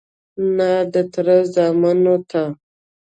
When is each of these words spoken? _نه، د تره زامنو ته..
_نه، 0.55 0.71
د 0.93 0.95
تره 1.13 1.37
زامنو 1.53 2.15
ته.. 2.29 2.43